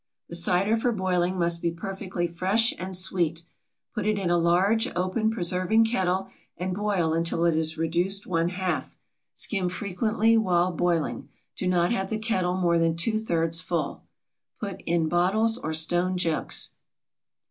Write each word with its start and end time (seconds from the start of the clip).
The 0.29 0.35
cider 0.35 0.77
for 0.77 0.91
boiling 0.91 1.37
must 1.37 1.61
be 1.61 1.69
perfectly 1.69 2.25
fresh 2.25 2.73
and 2.79 2.95
sweet. 2.97 3.43
Put 3.93 4.07
it 4.07 4.17
in 4.17 4.31
a 4.31 4.37
large, 4.39 4.87
open 4.95 5.29
preserving 5.29 5.85
kettle 5.85 6.27
and 6.57 6.73
boil 6.73 7.13
until 7.13 7.45
it 7.45 7.55
is 7.55 7.77
reduced 7.77 8.25
one 8.25 8.49
half. 8.49 8.97
Skim 9.35 9.69
frequently 9.69 10.37
while 10.39 10.71
boiling. 10.71 11.29
Do 11.55 11.67
not 11.67 11.91
have 11.91 12.09
the 12.09 12.17
kettle 12.17 12.57
more 12.57 12.79
than 12.79 12.95
two 12.95 13.19
thirds 13.19 13.61
full. 13.61 14.01
Put 14.59 14.81
in 14.87 15.07
bottles 15.07 15.59
or 15.59 15.71
stone 15.71 16.17
jugs. 16.17 16.71